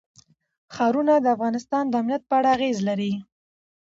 [0.75, 3.13] ښارونه د افغانستان د امنیت په اړه اغېز لري.